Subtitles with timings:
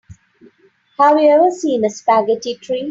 [0.99, 2.79] Have you ever seen a spaghetti tree?